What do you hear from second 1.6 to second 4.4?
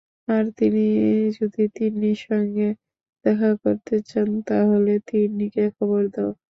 তিন্নির সঙ্গে দেখা করতে চান,